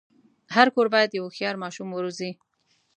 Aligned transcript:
هر 0.55 0.67
کور 0.75 0.87
باید 0.93 1.15
یو 1.17 1.23
هوښیار 1.27 1.55
ماشوم 1.63 1.89
وروزي. 1.93 2.31